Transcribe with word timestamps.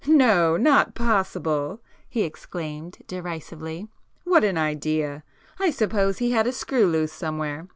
"No! 0.07 0.57
Not 0.57 0.95
possible!" 0.95 1.79
he 2.09 2.23
exclaimed 2.23 2.97
derisively—"What 3.05 4.43
an 4.43 4.57
idea! 4.57 5.21
I 5.59 5.69
suppose 5.69 6.17
he 6.17 6.31
had 6.31 6.47
a 6.47 6.51
screw 6.51 6.87
loose 6.87 7.13
somewhere! 7.13 7.67